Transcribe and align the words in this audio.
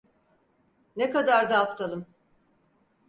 Ne 0.95 1.09
kadar 1.09 1.49
da 1.49 1.59
aptalım. 1.59 2.05